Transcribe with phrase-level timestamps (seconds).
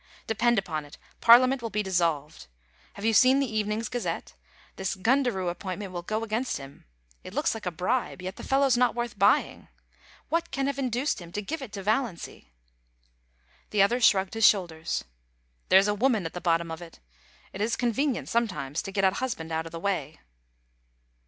[0.25, 2.47] Depend upon it, Parliament will be dissolved.
[2.93, 4.33] Have you seen the evening's Gazette!
[4.75, 6.85] This Gundaroo appointment will go against him.
[7.23, 9.67] It looks like a bribe— yet the fellow is not worth buying.
[10.29, 12.49] What can have induced him to give it to Valiancy?
[13.69, 15.03] The other shrugged his shoulders.
[15.35, 16.99] * There's a woman at the bottom of it
[17.53, 20.19] It is convenient sometimes to get a husband out of the way.'